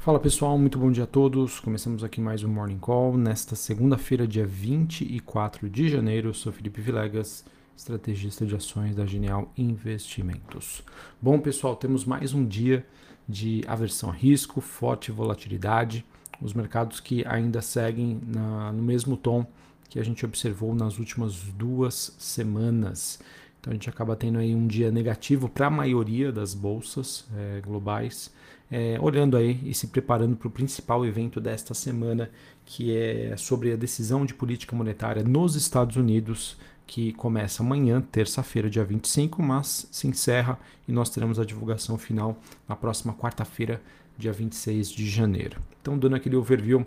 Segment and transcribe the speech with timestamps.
[0.00, 1.60] Fala pessoal, muito bom dia a todos.
[1.60, 6.30] Começamos aqui mais um Morning Call nesta segunda-feira, dia 24 de janeiro.
[6.30, 7.44] Eu sou Felipe Vilegas,
[7.76, 10.82] estrategista de ações da Genial Investimentos.
[11.20, 12.86] Bom pessoal, temos mais um dia
[13.28, 16.02] de aversão a risco, forte volatilidade.
[16.40, 19.44] Os mercados que ainda seguem na, no mesmo tom
[19.90, 23.18] que a gente observou nas últimas duas semanas.
[23.60, 27.60] Então a gente acaba tendo aí um dia negativo para a maioria das bolsas é,
[27.60, 28.32] globais,
[28.70, 32.30] é, olhando aí e se preparando para o principal evento desta semana,
[32.64, 38.70] que é sobre a decisão de política monetária nos Estados Unidos, que começa amanhã, terça-feira,
[38.70, 40.58] dia 25, mas se encerra
[40.88, 42.36] e nós teremos a divulgação final
[42.66, 43.80] na próxima quarta-feira,
[44.18, 45.60] dia 26 de janeiro.
[45.80, 46.84] Então, dando aquele overview,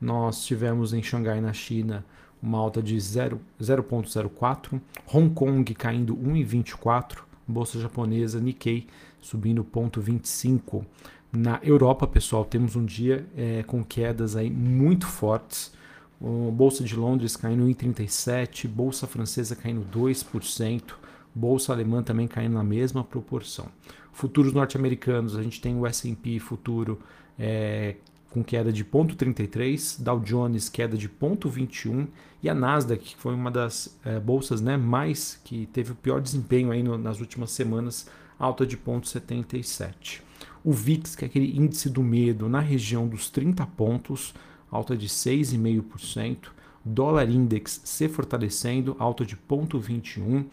[0.00, 2.04] nós tivemos em Xangai, na China,
[2.46, 4.80] uma alta de 0,04,
[5.12, 8.86] Hong Kong caindo 1,24, bolsa japonesa Nikkei
[9.20, 10.84] subindo 0,25.
[11.32, 15.74] Na Europa, pessoal, temos um dia é, com quedas aí muito fortes.
[16.20, 20.94] O bolsa de Londres caindo 1,37, bolsa francesa caindo 2%,
[21.34, 23.66] bolsa alemã também caindo na mesma proporção.
[24.12, 27.00] Futuros norte-americanos, a gente tem o S&P futuro
[27.36, 27.96] é,
[28.30, 32.06] com queda de 0,33, Dow Jones queda de 0,21
[32.42, 36.20] e a Nasdaq, que foi uma das é, bolsas né, mais que teve o pior
[36.20, 40.20] desempenho aí no, nas últimas semanas, alta de 0,77.
[40.62, 44.34] O VIX, que é aquele índice do medo, na região dos 30 pontos,
[44.70, 46.48] alta de 6,5%.
[46.84, 50.46] Dólar Index se fortalecendo, alta de 0,21%.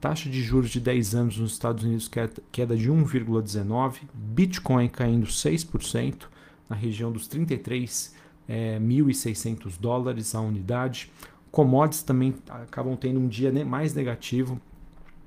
[0.00, 2.08] Taxa de juros de 10 anos nos Estados Unidos
[2.52, 4.02] queda de 1,19%.
[4.14, 6.26] Bitcoin caindo 6%
[6.68, 8.12] na região dos 33.600
[8.48, 11.10] é, 1.600 dólares a unidade.
[11.50, 14.60] Commodities também acabam tendo um dia mais negativo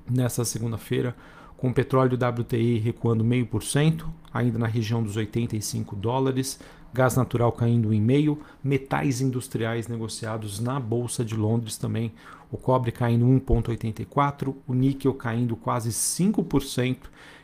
[0.10, 1.16] nessa segunda-feira,
[1.58, 6.60] com o petróleo WTI recuando 0,5%, ainda na região dos 85 dólares,
[6.94, 12.14] gás natural caindo em meio, metais industriais negociados na Bolsa de Londres também,
[12.52, 16.98] o cobre caindo 1,84%, o níquel caindo quase 5%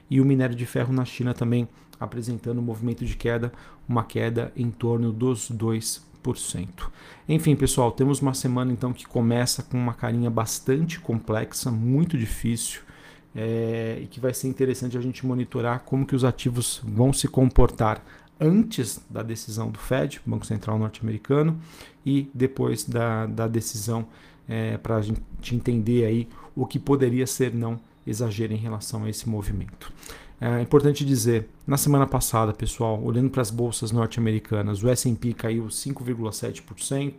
[0.09, 1.67] e o minério de ferro na China também
[1.99, 3.51] apresentando um movimento de queda,
[3.87, 6.01] uma queda em torno dos 2%.
[7.27, 12.81] Enfim, pessoal, temos uma semana então que começa com uma carinha bastante complexa, muito difícil,
[13.35, 17.27] é, e que vai ser interessante a gente monitorar como que os ativos vão se
[17.27, 18.03] comportar
[18.39, 21.59] antes da decisão do Fed, Banco Central norte-americano,
[22.05, 24.07] e depois da, da decisão
[24.47, 29.09] é, para a gente entender aí o que poderia ser não exagero em relação a
[29.09, 29.91] esse movimento.
[30.39, 35.65] É importante dizer, na semana passada, pessoal, olhando para as bolsas norte-americanas, o S&P caiu
[35.65, 37.13] 5,7%,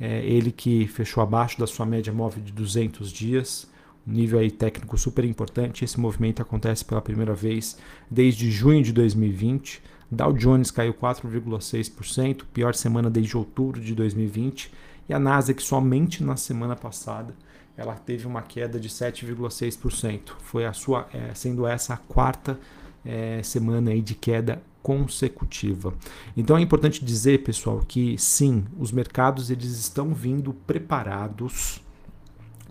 [0.00, 3.68] é, ele que fechou abaixo da sua média móvel de 200 dias,
[4.06, 5.84] um nível aí técnico super importante.
[5.84, 7.76] Esse movimento acontece pela primeira vez
[8.10, 9.82] desde junho de 2020.
[10.10, 14.72] Dow Jones caiu 4,6%, pior semana desde outubro de 2020,
[15.08, 17.34] e a Nasdaq somente na semana passada
[17.78, 20.32] ela teve uma queda de 7,6%.
[20.40, 22.58] Foi a sua, é, sendo essa a quarta
[23.04, 25.94] é, semana aí de queda consecutiva.
[26.36, 31.80] Então é importante dizer, pessoal, que sim, os mercados eles estão vindo preparados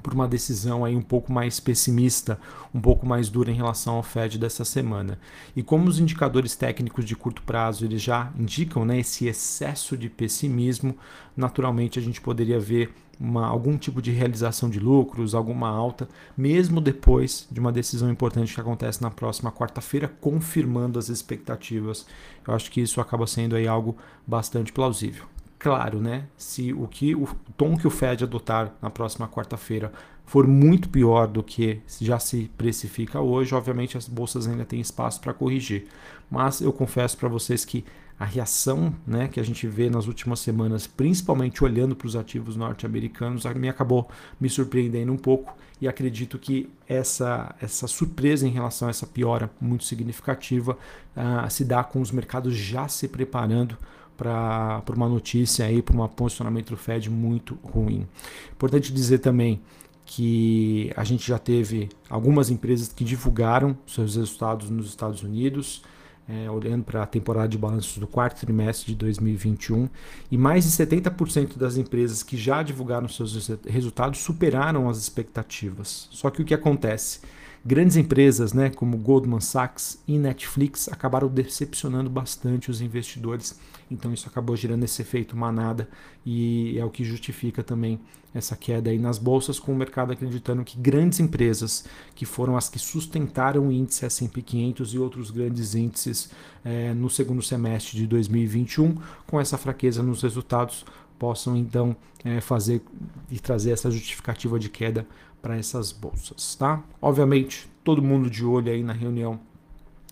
[0.08, 2.40] por uma decisão aí um pouco mais pessimista,
[2.74, 5.20] um pouco mais dura em relação ao Fed dessa semana.
[5.54, 10.08] E como os indicadores técnicos de curto prazo eles já indicam né, esse excesso de
[10.08, 10.96] pessimismo,
[11.36, 16.08] naturalmente a gente poderia ver uma, algum tipo de realização de lucros, alguma alta,
[16.38, 22.06] mesmo depois de uma decisão importante que acontece na próxima quarta-feira, confirmando as expectativas.
[22.48, 25.26] Eu acho que isso acaba sendo aí algo bastante plausível
[25.58, 26.26] claro, né?
[26.38, 29.92] Se o que o tom que o Fed adotar na próxima quarta-feira
[30.26, 35.22] for muito pior do que já se precifica hoje, obviamente as bolsas ainda têm espaço
[35.22, 35.86] para corrigir.
[36.30, 37.86] Mas eu confesso para vocês que
[38.20, 42.56] a reação né, que a gente vê nas últimas semanas, principalmente olhando para os ativos
[42.56, 44.10] norte-americanos, me acabou
[44.40, 49.52] me surpreendendo um pouco e acredito que essa, essa surpresa em relação a essa piora
[49.62, 50.76] muito significativa
[51.16, 53.78] uh, se dá com os mercados já se preparando
[54.18, 58.08] para uma notícia aí, para um posicionamento do Fed muito ruim.
[58.52, 59.62] Importante dizer também
[60.06, 65.84] que a gente já teve algumas empresas que divulgaram seus resultados nos Estados Unidos,
[66.28, 69.90] é, olhando para a temporada de balanços do quarto trimestre de 2021,
[70.32, 76.08] e mais de 70% das empresas que já divulgaram seus resultados superaram as expectativas.
[76.12, 77.20] Só que o que acontece?
[77.68, 83.60] Grandes empresas né, como Goldman Sachs e Netflix acabaram decepcionando bastante os investidores,
[83.92, 85.90] então isso acabou gerando esse efeito manada
[86.26, 88.00] e é o que justifica também
[88.34, 91.84] essa queda aí nas bolsas, com o mercado acreditando que grandes empresas,
[92.16, 96.30] que foram as que sustentaram o índice S&P 500 e outros grandes índices
[96.64, 100.86] é, no segundo semestre de 2021, com essa fraqueza nos resultados,
[101.18, 102.82] possam então é, fazer
[103.30, 105.06] e trazer essa justificativa de queda
[105.42, 106.84] para essas bolsas, tá?
[107.02, 109.40] Obviamente, todo mundo de olho aí na reunião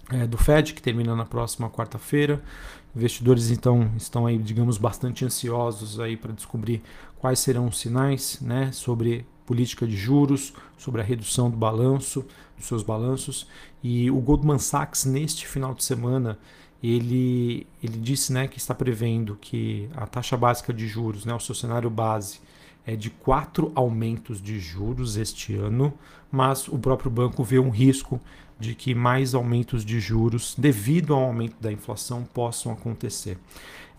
[0.09, 2.41] é, do Fed, que termina na próxima quarta-feira.
[2.95, 6.81] Investidores então estão aí, digamos, bastante ansiosos aí para descobrir
[7.17, 12.25] quais serão os sinais, né, sobre política de juros, sobre a redução do balanço,
[12.57, 13.47] dos seus balanços.
[13.83, 16.37] E o Goldman Sachs neste final de semana
[16.81, 21.39] ele, ele disse né, que está prevendo que a taxa básica de juros, né, o
[21.39, 22.39] seu cenário base,
[22.85, 25.93] é de quatro aumentos de juros este ano,
[26.31, 28.21] mas o próprio banco vê um risco
[28.59, 33.37] de que mais aumentos de juros, devido ao aumento da inflação, possam acontecer.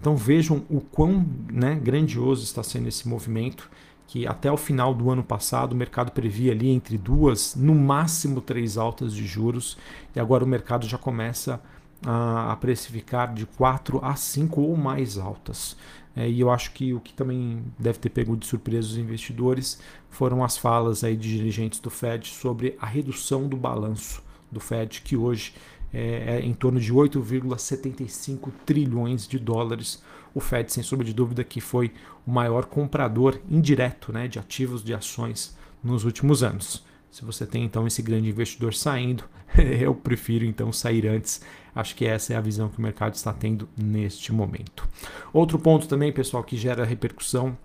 [0.01, 3.69] Então vejam o quão né, grandioso está sendo esse movimento,
[4.07, 8.41] que até o final do ano passado o mercado previa ali entre duas, no máximo
[8.41, 9.77] três altas de juros,
[10.15, 11.61] e agora o mercado já começa
[12.05, 15.77] a, precificar de quatro a cinco ou mais altas.
[16.15, 19.79] É, e eu acho que o que também deve ter pego de surpresa os investidores
[20.09, 25.03] foram as falas aí de dirigentes do Fed sobre a redução do balanço do Fed,
[25.03, 25.53] que hoje
[25.93, 30.03] é, é em torno de 8,75 trilhões de dólares.
[30.35, 31.93] O Fed, sem sombra de dúvida, que foi
[32.27, 36.85] o maior comprador indireto né, de ativos de ações nos últimos anos.
[37.11, 39.25] Se você tem então esse grande investidor saindo,
[39.81, 41.41] eu prefiro então sair antes.
[41.75, 44.87] Acho que essa é a visão que o mercado está tendo neste momento.
[45.33, 47.57] Outro ponto também, pessoal, que gera repercussão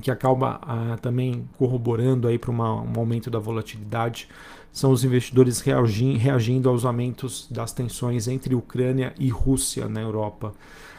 [0.00, 2.62] que acaba ah, também corroborando para um
[2.96, 4.28] aumento da volatilidade
[4.76, 10.52] são os investidores reagindo, reagindo aos aumentos das tensões entre Ucrânia e Rússia na Europa.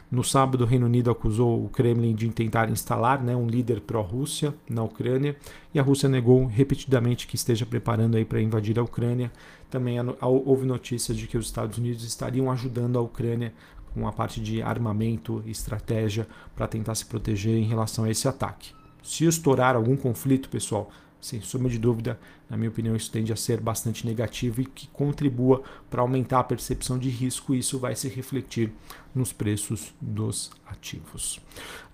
[0.10, 4.56] No sábado, o Reino Unido acusou o Kremlin de tentar instalar né, um líder pró-Rússia
[4.70, 5.36] na Ucrânia
[5.74, 9.32] e a Rússia negou repetidamente que esteja preparando para invadir a Ucrânia.
[9.70, 13.54] Também houve notícias de que os Estados Unidos estariam ajudando a Ucrânia
[13.94, 18.28] com a parte de armamento e estratégia para tentar se proteger em relação a esse
[18.28, 18.72] ataque.
[19.08, 22.20] Se estourar algum conflito, pessoal, sem sombra de dúvida,
[22.50, 26.44] na minha opinião, isso tende a ser bastante negativo e que contribua para aumentar a
[26.44, 28.72] percepção de risco e isso vai se refletir
[29.14, 31.38] nos preços dos ativos.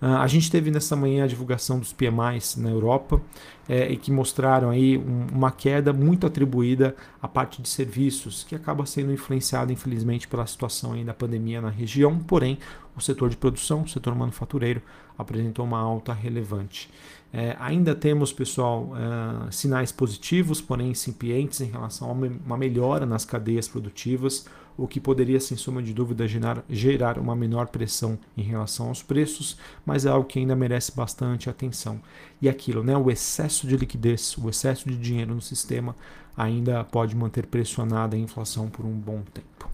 [0.00, 3.20] Uh, a gente teve nessa manhã a divulgação dos PMIs na Europa
[3.68, 8.54] é, e que mostraram aí um, uma queda muito atribuída à parte de serviços, que
[8.54, 12.58] acaba sendo influenciada, infelizmente, pela situação aí da pandemia na região, porém,
[12.96, 14.82] o setor de produção, o setor manufatureiro,
[15.18, 16.90] apresentou uma alta relevante.
[17.36, 23.24] É, ainda temos, pessoal, é, sinais positivos, porém incipientes em relação a uma melhora nas
[23.24, 24.46] cadeias produtivas,
[24.76, 29.02] o que poderia, sem soma de dúvida, gerar, gerar uma menor pressão em relação aos
[29.02, 32.00] preços, mas é algo que ainda merece bastante atenção.
[32.40, 35.96] E aquilo, né, o excesso de liquidez, o excesso de dinheiro no sistema
[36.36, 39.68] ainda pode manter pressionada a inflação por um bom tempo.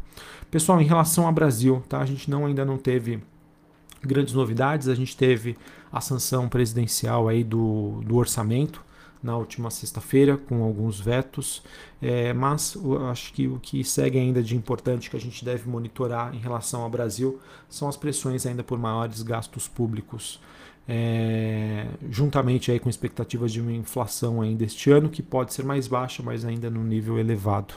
[0.51, 2.01] Pessoal, em relação ao Brasil, tá?
[2.01, 3.23] a gente não, ainda não teve
[4.01, 4.89] grandes novidades.
[4.89, 5.57] A gente teve
[5.93, 8.83] a sanção presidencial aí do, do orçamento
[9.23, 11.63] na última sexta-feira, com alguns vetos,
[12.01, 12.77] é, mas
[13.11, 16.83] acho que o que segue ainda de importante que a gente deve monitorar em relação
[16.83, 17.39] ao Brasil
[17.69, 20.41] são as pressões ainda por maiores gastos públicos.
[20.89, 25.87] É, juntamente aí com expectativas de uma inflação ainda este ano, que pode ser mais
[25.87, 27.75] baixa, mas ainda num nível elevado.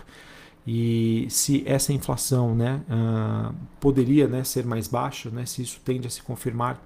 [0.65, 6.07] E se essa inflação né, uh, poderia né, ser mais baixa, né, se isso tende
[6.07, 6.81] a se confirmar,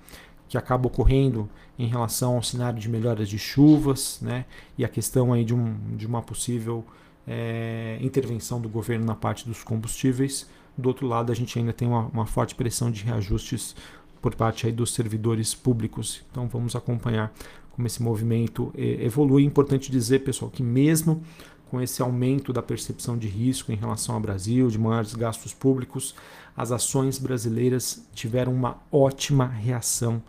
[0.50, 4.46] que acaba ocorrendo em relação ao cenário de melhoras de chuvas né,
[4.78, 6.84] e a questão aí de, um, de uma possível
[7.28, 10.50] é, intervenção do governo na parte dos combustíveis.
[10.78, 13.76] Do outro lado, a gente ainda tem uma, uma forte pressão de reajustes
[14.22, 16.24] por parte aí dos servidores públicos.
[16.32, 17.34] Então vamos acompanhar
[17.72, 19.44] como esse movimento eh, evolui.
[19.44, 21.22] Importante dizer, pessoal, que mesmo
[21.70, 26.16] com esse aumento da percepção de risco em relação ao Brasil, de maiores gastos públicos,
[26.56, 30.22] as ações brasileiras tiveram uma ótima reação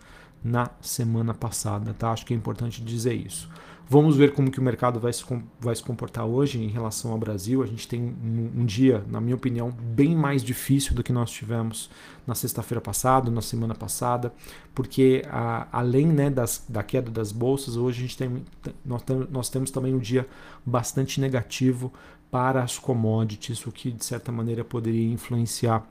[0.42, 2.12] na semana passada, tá?
[2.12, 3.48] Acho que é importante dizer isso.
[3.90, 5.24] Vamos ver como que o mercado vai se,
[5.58, 7.62] vai se comportar hoje em relação ao Brasil.
[7.62, 11.30] A gente tem um, um dia, na minha opinião, bem mais difícil do que nós
[11.30, 11.88] tivemos
[12.26, 14.30] na sexta-feira passada, na semana passada,
[14.74, 18.44] porque a, além né, das, da queda das bolsas, hoje a gente tem,
[18.84, 20.28] nós, nós temos também um dia
[20.66, 21.90] bastante negativo
[22.30, 25.82] para as commodities, o que de certa maneira poderia influenciar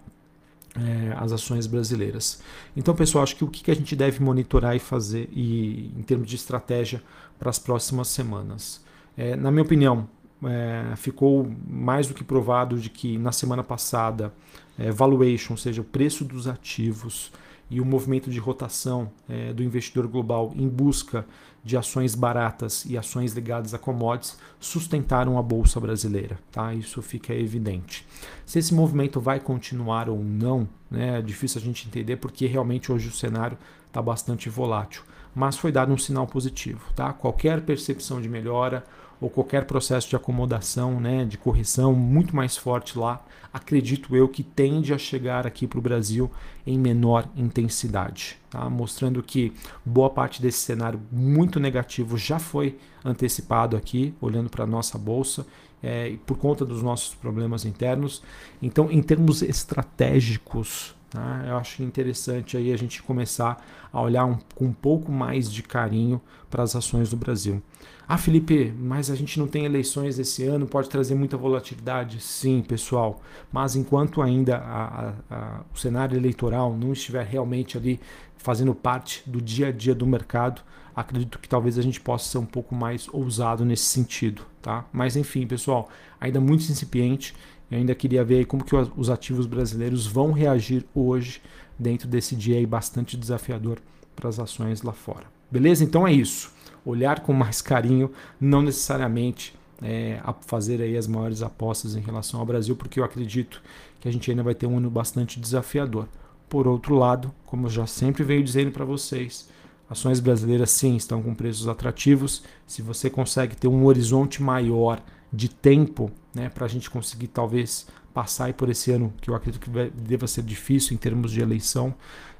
[0.75, 2.41] é, as ações brasileiras.
[2.75, 6.27] Então, pessoal, acho que o que a gente deve monitorar e fazer e, em termos
[6.27, 7.01] de estratégia
[7.39, 8.83] para as próximas semanas?
[9.15, 10.07] É, na minha opinião,
[10.43, 14.31] é, ficou mais do que provado de que na semana passada,
[14.77, 17.31] é, valuation, ou seja, o preço dos ativos
[17.69, 21.25] e o movimento de rotação é, do investidor global em busca
[21.63, 26.73] de ações baratas e ações ligadas a commodities sustentaram a bolsa brasileira, tá?
[26.73, 28.07] Isso fica evidente.
[28.45, 32.89] Se esse movimento vai continuar ou não, né, é difícil a gente entender porque realmente
[32.89, 35.01] hoje o cenário está bastante volátil,
[35.35, 37.11] mas foi dado um sinal positivo, tá?
[37.11, 38.85] Qualquer percepção de melhora
[39.19, 44.43] ou qualquer processo de acomodação, né, de correção muito mais forte lá, acredito eu que
[44.43, 46.29] tende a chegar aqui para o Brasil
[46.65, 48.69] em menor intensidade, tá?
[48.69, 49.53] mostrando que
[49.85, 55.45] boa parte desse cenário muito negativo já foi antecipado aqui, olhando para a nossa bolsa,
[55.81, 58.21] é, por conta dos nossos problemas internos.
[58.61, 61.43] Então, em termos estratégicos, tá?
[61.47, 65.63] eu acho interessante aí a gente começar a olhar um, com um pouco mais de
[65.63, 67.61] carinho para as ações do Brasil.
[68.07, 72.21] Ah, Felipe, mas a gente não tem eleições esse ano, pode trazer muita volatilidade?
[72.21, 73.21] Sim, pessoal,
[73.51, 77.99] mas enquanto ainda a, a, a, o cenário eleitoral não estiver realmente ali
[78.37, 80.61] fazendo parte do dia a dia do mercado,
[80.95, 84.85] acredito que talvez a gente possa ser um pouco mais ousado nesse sentido, tá?
[84.93, 87.35] Mas enfim, pessoal, ainda muito incipiente,
[87.69, 91.41] eu ainda queria ver como que os ativos brasileiros vão reagir hoje
[91.77, 93.79] dentro desse dia aí bastante desafiador
[94.15, 95.25] para as ações lá fora.
[95.51, 95.83] Beleza?
[95.83, 96.51] Então é isso
[96.89, 98.09] olhar com mais carinho,
[98.39, 103.03] não necessariamente é, a fazer aí as maiores apostas em relação ao Brasil, porque eu
[103.03, 103.61] acredito
[103.99, 106.07] que a gente ainda vai ter um ano bastante desafiador.
[106.47, 109.49] Por outro lado, como eu já sempre venho dizendo para vocês,
[109.89, 112.43] ações brasileiras sim estão com preços atrativos.
[112.65, 117.87] Se você consegue ter um horizonte maior de tempo, né, para a gente conseguir talvez
[118.13, 121.41] passar por esse ano que eu acredito que vai, deva ser difícil em termos de
[121.41, 121.93] eleição,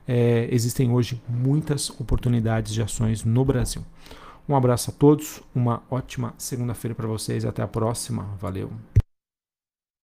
[0.07, 3.83] é, existem hoje muitas oportunidades de ações no Brasil.
[4.47, 8.71] Um abraço a todos, uma ótima segunda-feira para vocês, até a próxima, valeu!